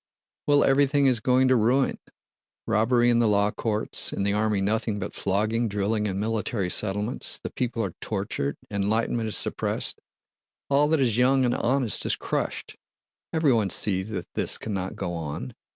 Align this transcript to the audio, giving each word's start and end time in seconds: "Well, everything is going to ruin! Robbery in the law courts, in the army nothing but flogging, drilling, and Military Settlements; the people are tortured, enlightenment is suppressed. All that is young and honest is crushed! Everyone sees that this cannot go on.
"Well, 0.47 0.63
everything 0.63 1.05
is 1.05 1.19
going 1.19 1.47
to 1.49 1.55
ruin! 1.55 1.99
Robbery 2.65 3.11
in 3.11 3.19
the 3.19 3.27
law 3.27 3.51
courts, 3.51 4.11
in 4.11 4.23
the 4.23 4.33
army 4.33 4.59
nothing 4.59 4.97
but 4.97 5.13
flogging, 5.13 5.67
drilling, 5.67 6.07
and 6.07 6.19
Military 6.19 6.71
Settlements; 6.71 7.37
the 7.37 7.51
people 7.51 7.83
are 7.85 7.93
tortured, 8.01 8.57
enlightenment 8.71 9.27
is 9.27 9.37
suppressed. 9.37 9.99
All 10.71 10.87
that 10.87 11.01
is 11.01 11.19
young 11.19 11.45
and 11.45 11.53
honest 11.53 12.03
is 12.07 12.15
crushed! 12.15 12.77
Everyone 13.31 13.69
sees 13.69 14.09
that 14.09 14.25
this 14.33 14.57
cannot 14.57 14.95
go 14.95 15.13
on. 15.13 15.53